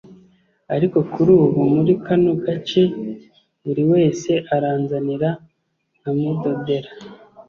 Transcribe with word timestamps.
ariko 0.75 0.97
kuri 1.11 1.29
ubu 1.43 1.61
muri 1.73 1.93
kano 2.05 2.31
gace 2.45 2.81
buri 3.63 3.83
wese 3.91 4.31
aranzanira 4.55 5.29
nkamudodera 5.97 6.89